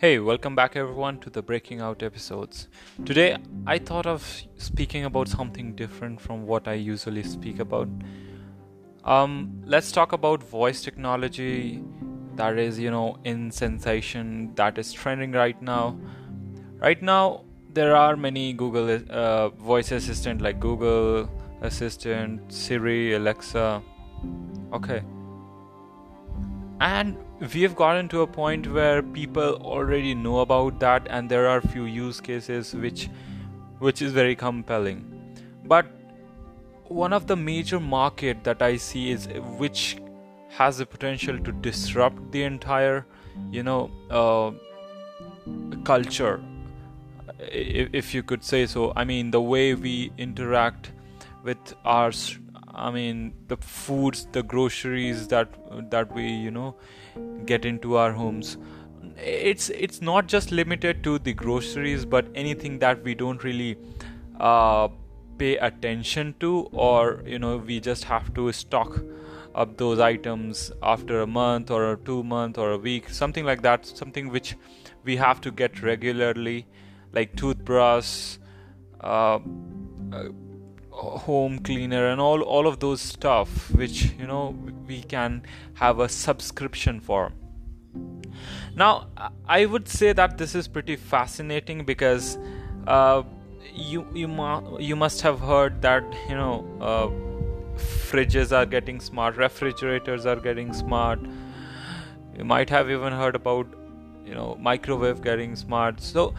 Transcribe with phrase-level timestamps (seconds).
[0.00, 2.68] Hey, welcome back everyone to the Breaking Out episodes.
[3.04, 7.88] Today I thought of speaking about something different from what I usually speak about.
[9.02, 11.82] Um, let's talk about voice technology
[12.36, 15.98] that is, you know, in sensation that is trending right now.
[16.76, 17.42] Right now,
[17.74, 21.28] there are many Google uh, voice assistant like Google
[21.60, 23.82] Assistant, Siri, Alexa.
[24.72, 25.02] Okay.
[26.80, 27.16] And
[27.52, 31.60] we have gotten to a point where people already know about that and there are
[31.60, 33.08] few use cases which
[33.78, 35.04] which is very compelling.
[35.64, 35.86] But
[36.88, 39.28] one of the major market that i see is
[39.58, 39.98] which
[40.48, 43.04] has the potential to disrupt the entire
[43.50, 44.50] you know uh,
[45.84, 46.40] culture
[47.38, 48.92] if, if you could say so.
[48.96, 50.92] I mean the way we interact
[51.42, 52.10] with our
[52.74, 55.48] I mean the foods, the groceries that
[55.90, 56.76] that we you know
[57.44, 58.56] get into our homes.
[59.16, 63.76] It's it's not just limited to the groceries, but anything that we don't really
[64.38, 64.88] uh,
[65.38, 69.00] pay attention to, or you know we just have to stock
[69.54, 73.62] up those items after a month or a two month or a week, something like
[73.62, 73.86] that.
[73.86, 74.56] Something which
[75.04, 76.66] we have to get regularly,
[77.12, 78.36] like toothbrush.
[79.00, 79.38] Uh,
[80.12, 80.28] uh,
[80.98, 85.42] home cleaner and all all of those stuff which you know we can
[85.74, 87.32] have a subscription for.
[88.74, 89.06] Now
[89.46, 92.36] i would say that this is pretty fascinating because
[92.86, 93.22] uh,
[93.74, 97.08] you you, mu- you must have heard that you know uh,
[98.10, 101.20] fridges are getting smart refrigerators are getting smart.
[102.36, 103.66] You might have even heard about
[104.24, 106.00] you know microwave getting smart.
[106.00, 106.34] So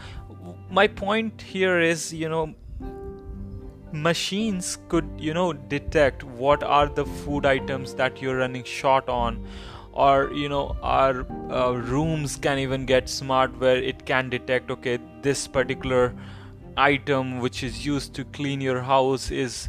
[0.70, 2.54] my point here is you know
[3.92, 9.44] machines could you know detect what are the food items that you're running short on
[9.92, 14.98] or you know our uh, rooms can even get smart where it can detect okay
[15.22, 16.14] this particular
[16.76, 19.68] item which is used to clean your house is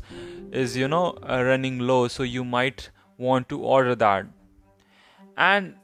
[0.51, 2.89] is you know uh, running low so you might
[3.21, 4.25] want to order that.
[5.37, 5.75] And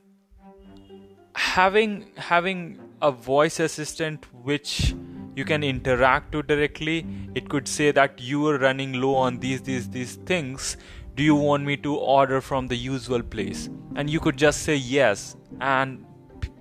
[1.35, 4.95] having having a voice assistant which
[5.37, 7.05] you can interact to directly.
[7.35, 10.77] It could say that you are running low on these these these things.
[11.15, 13.69] Do you want me to order from the usual place?
[13.95, 15.35] And you could just say yes.
[15.61, 16.05] And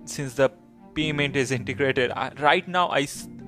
[0.05, 0.51] since the
[0.97, 3.01] payment is integrated right now i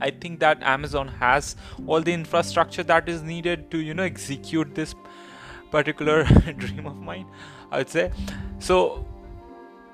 [0.07, 1.57] i think that amazon has
[1.87, 4.95] all the infrastructure that is needed to you know execute this
[5.71, 6.25] particular
[6.65, 7.27] dream of mine
[7.71, 8.11] i would say.
[8.59, 9.07] So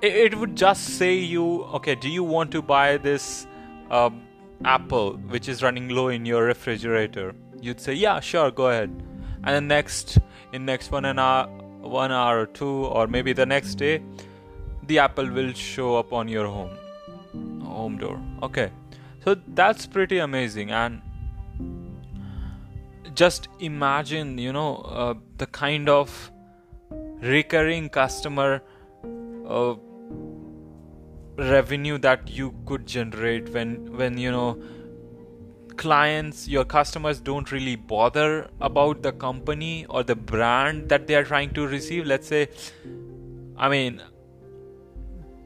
[0.01, 3.47] it, would just say you okay do you want to buy this
[3.89, 4.09] uh,
[4.63, 7.33] apple which is running low in your refrigerator.
[7.61, 8.89] You'd say yeah sure go ahead.
[9.43, 10.17] And then next
[10.53, 11.47] in next one an hour
[11.81, 14.01] one hour or two or maybe the next day
[14.87, 16.77] the apple will show up on your home
[17.63, 18.21] home door.
[18.43, 18.71] Okay.
[19.23, 20.71] So that's pretty amazing.
[20.71, 21.01] And
[23.15, 26.31] just imagine you know uh, the kind of
[27.21, 28.61] recurring customer
[29.47, 29.75] uh,
[31.37, 34.61] revenue that you could generate when when you know
[35.75, 41.23] clients your customers don't really bother about the company or the brand that they are
[41.23, 42.05] trying to receive.
[42.05, 42.49] Let's say
[43.57, 44.01] i mean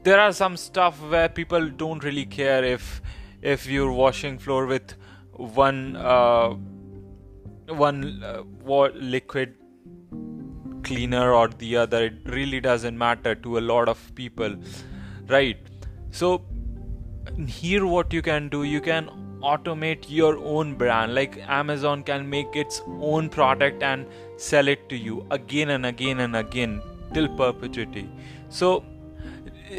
[0.02, 3.02] there are some stuff where people don't really care if
[3.42, 4.94] if you're washing floor with
[5.32, 6.50] one uh,
[7.68, 8.42] one uh,
[8.94, 9.54] liquid
[10.82, 12.06] cleaner or the other.
[12.06, 14.56] It really doesn't matter to a lot of people
[15.26, 15.69] right
[16.10, 16.42] so
[17.46, 19.10] here what you can do you can
[19.42, 21.14] automate your own brand.
[21.14, 24.06] Like amazon can make its own product and
[24.36, 26.82] sell it to you again and again and again
[27.14, 28.08] till perpetuity.
[28.48, 28.84] So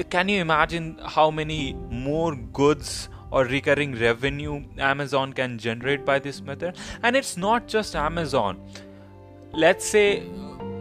[0.10, 6.42] can you imagine how many more goods or recurring revenue amazon can generate by this
[6.42, 6.78] method?
[7.04, 8.60] And it's not just amazon.
[9.54, 10.24] Let's say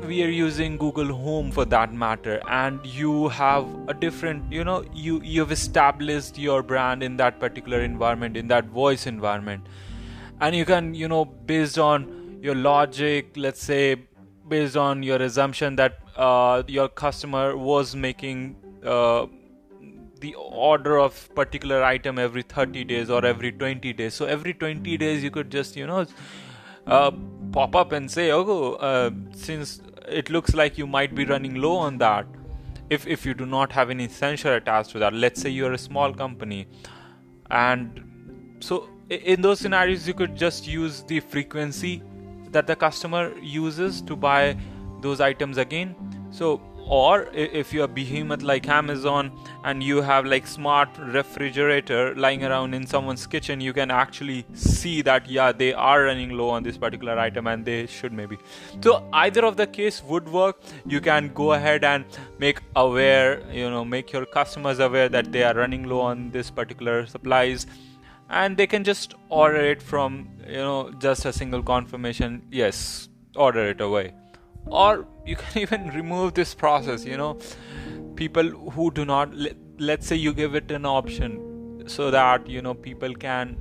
[0.06, 4.84] we are using google home for that matter and you have a different you know
[4.94, 9.66] you you've established your brand in that particular environment in that voice environment.
[10.40, 13.96] And you can you know based on your logic let's say
[14.48, 19.26] based on your assumption that uh, your customer was making uh,
[20.20, 24.14] the order of particular item every 30 days or every 20 days.
[24.14, 26.06] So every 20 days you could just you know
[26.86, 27.10] uh,
[27.52, 29.80] pop up and say oh uh, since
[30.10, 32.26] it looks like you might be running low on that
[32.90, 35.12] if if you do not have any sensor attached to that.
[35.12, 36.66] Let's say you're a small company
[37.50, 38.00] and
[38.60, 42.02] so in those scenarios you could just use the frequency
[42.50, 44.56] that the customer uses to buy
[45.00, 45.94] those items again.
[46.30, 46.60] So
[46.98, 49.30] or if you're behemoth like amazon
[49.64, 55.00] and you have like smart refrigerator lying around in someone's kitchen you can actually see
[55.00, 58.38] that yeah they are running low on this particular item and they should maybe.
[58.82, 60.60] So either of the case would work.
[60.86, 62.04] You can go ahead and
[62.38, 66.50] make aware you know make your customers aware that they are running low on this
[66.50, 67.66] particular supplies.
[68.28, 73.70] And they can just order it from you know just a single confirmation yes order
[73.70, 74.12] it away
[74.66, 77.38] or you can even remove this process you know.
[78.16, 79.32] People who do not
[79.78, 83.56] let's say you give it an option so that you know people can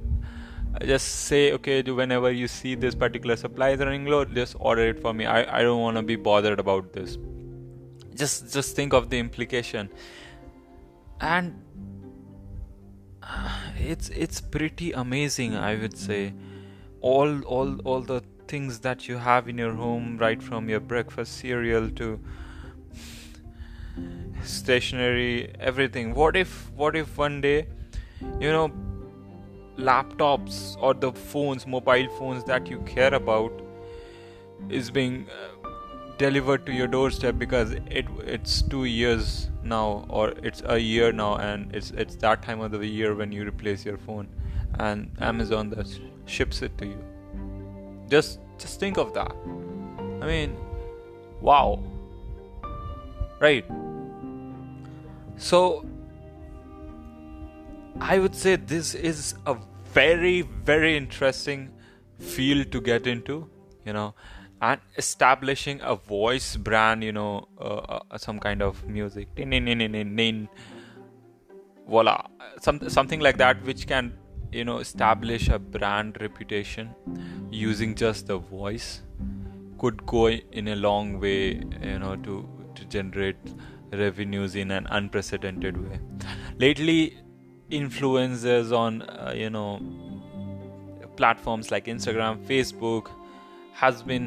[0.86, 5.00] just say okay whenever you see this particular supply is running low just order it
[5.00, 5.26] for me.
[5.26, 7.18] I, I don't want to be bothered about this.
[8.16, 9.90] Just just think of the implication.
[11.22, 11.62] And
[13.24, 16.34] uh, it's it's pretty amazing i would say.
[17.02, 21.38] All all all the things that you have in your home right from your breakfast
[21.38, 22.20] cereal to
[24.44, 26.14] stationery everything.
[26.14, 27.68] What if what if one day
[28.40, 28.72] you know
[29.90, 33.62] laptops or the phones mobile phones that you care about
[34.70, 35.70] is being uh,
[36.18, 41.30] delivered to your doorstep because it it's 2 years now or it's a year now
[41.46, 44.28] and it's it's that time of the year when you replace your phone
[44.80, 47.19] and Amazon that ships it to you
[48.10, 49.32] just just think of that.
[50.22, 50.58] I mean
[51.42, 51.84] wow.
[53.40, 53.66] Right?
[55.38, 55.86] So
[58.02, 59.58] I would say this is a
[59.94, 61.72] very very interesting
[62.20, 63.50] field to get into
[63.86, 64.14] you know
[64.62, 69.30] and establishing a voice brand you know uh, uh, some kind of music.
[71.88, 72.28] Voila.
[72.62, 74.14] Some, something like that which can
[74.52, 76.94] you know establish a brand reputation
[77.52, 79.02] using just the voice
[79.78, 83.38] could go in a long way you know to to generate
[83.92, 86.00] revenues in an unprecedented way.
[86.58, 87.18] Lately
[87.70, 89.80] influencers on uh, you know
[91.18, 93.10] platforms like instagram facebook
[93.74, 94.26] has been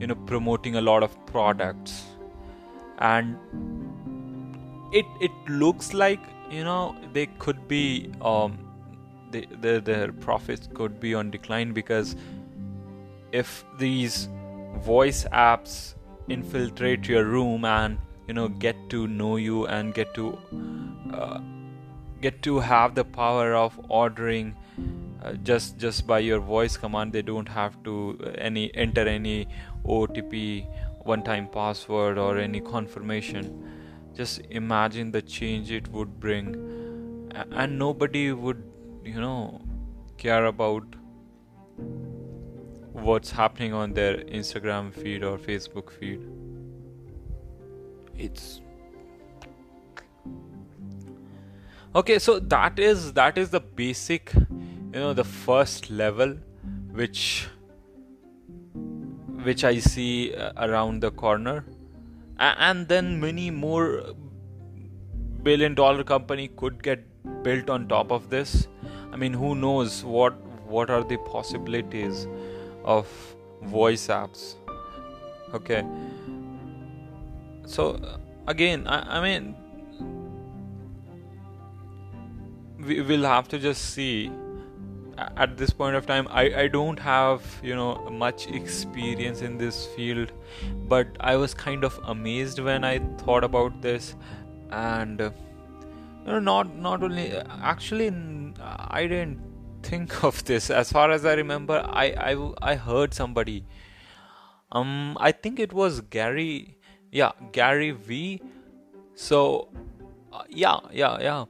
[0.00, 2.04] you know promoting a lot of products.
[2.98, 3.36] And
[4.92, 6.20] it it looks like
[6.50, 8.58] you know they could be um
[9.32, 12.16] they, their, their profits could be on decline because
[13.32, 14.28] if these
[14.80, 15.94] voice apps
[16.28, 17.98] infiltrate your room and
[18.28, 20.38] you know get to know you and get to
[21.12, 21.40] uh,
[22.20, 24.54] get to have the power of ordering
[25.22, 29.46] uh, just just by your voice command they don't have to uh, any enter any
[29.84, 30.64] otp
[31.04, 33.68] one time password or any confirmation.
[34.14, 37.30] Just imagine the change it would bring.
[37.52, 38.62] And nobody would
[39.04, 39.60] you know
[40.16, 40.84] care about
[42.92, 46.20] what's happening on their instagram feed or facebook feed.
[48.16, 48.60] It's
[51.94, 56.36] okay so that is that is the basic you know the first level
[56.92, 57.48] which
[59.44, 61.64] which i see uh, around the corner.
[62.38, 64.14] And then many more
[65.42, 67.04] billion dollar company could get
[67.42, 68.66] built on top of this
[69.12, 70.34] i mean who knows what
[70.66, 72.26] what are the possibilities
[72.84, 73.06] of
[73.62, 74.54] voice apps?
[75.54, 75.84] Okay.
[77.66, 78.00] So
[78.48, 79.54] again i, I mean
[82.78, 84.30] we will have to just see.
[85.36, 89.86] At this point of time I, I don't have you know much experience in this
[89.94, 90.32] field
[90.88, 94.16] but i was kind of amazed when i thought about this
[94.70, 95.30] and uh,
[96.26, 97.30] know not not only
[97.72, 98.08] actually
[99.00, 99.40] i didn't
[99.82, 100.70] think of this.
[100.70, 103.64] As far as i remember i i, I heard somebody.
[104.70, 106.76] Um i think it was gary
[107.10, 108.40] yeah gary vee
[109.14, 109.68] so
[110.32, 111.44] uh, yeah yeah yeah.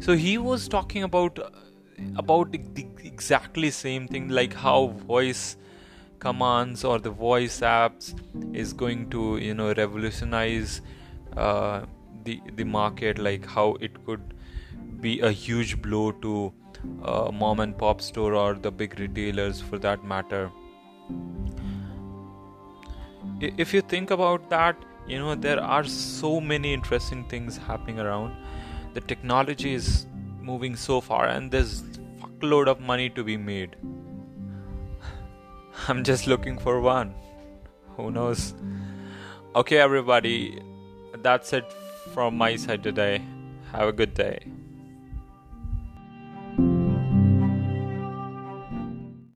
[0.00, 1.38] So he was talking about
[2.16, 5.56] about the, the exactly same thing like how voice
[6.18, 8.14] commands or the voice apps
[8.54, 10.80] is going to you know revolutionize
[11.36, 11.82] uh,
[12.24, 14.34] the the market like how it could
[15.00, 16.52] be a huge blow to
[17.02, 20.50] uh, mom and pop store or the big retailers for that matter.
[23.40, 24.76] If you think about that
[25.06, 28.36] you know there are so many interesting things happening around.
[28.94, 30.06] The technology is
[30.40, 31.82] moving so far and there's
[32.20, 33.76] fuckload of money to be made.
[35.88, 37.14] I'm just looking for one.
[37.96, 38.54] Who knows?
[39.54, 40.60] Okay everybody
[41.22, 41.64] that's it
[42.12, 43.22] from my side today.
[43.72, 44.61] Have a good day